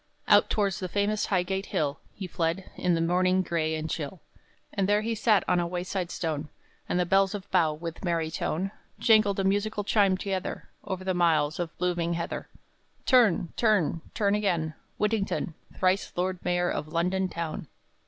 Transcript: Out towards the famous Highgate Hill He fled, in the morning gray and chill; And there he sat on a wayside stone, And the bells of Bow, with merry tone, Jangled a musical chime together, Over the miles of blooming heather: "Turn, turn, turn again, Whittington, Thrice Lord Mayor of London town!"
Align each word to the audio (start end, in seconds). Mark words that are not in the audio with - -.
Out 0.27 0.49
towards 0.49 0.79
the 0.79 0.87
famous 0.89 1.27
Highgate 1.27 1.67
Hill 1.67 1.99
He 2.15 2.25
fled, 2.25 2.71
in 2.75 2.95
the 2.95 3.01
morning 3.01 3.43
gray 3.43 3.75
and 3.75 3.87
chill; 3.87 4.19
And 4.73 4.89
there 4.89 5.01
he 5.01 5.13
sat 5.13 5.43
on 5.47 5.59
a 5.59 5.67
wayside 5.67 6.09
stone, 6.09 6.49
And 6.89 6.99
the 6.99 7.05
bells 7.05 7.35
of 7.35 7.47
Bow, 7.51 7.73
with 7.75 8.03
merry 8.03 8.31
tone, 8.31 8.71
Jangled 8.97 9.39
a 9.39 9.43
musical 9.43 9.83
chime 9.83 10.17
together, 10.17 10.69
Over 10.83 11.03
the 11.03 11.13
miles 11.13 11.59
of 11.59 11.77
blooming 11.77 12.15
heather: 12.15 12.49
"Turn, 13.05 13.53
turn, 13.55 14.01
turn 14.15 14.33
again, 14.33 14.73
Whittington, 14.97 15.53
Thrice 15.77 16.11
Lord 16.15 16.43
Mayor 16.43 16.71
of 16.71 16.87
London 16.87 17.29
town!" 17.29 17.67